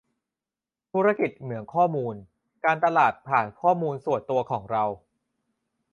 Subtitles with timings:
[0.91, 2.15] ธุรกิจเหมืองข้อมูล:
[2.65, 4.83] การตลาดผ่านข้อมูลส่วนตัวของเรา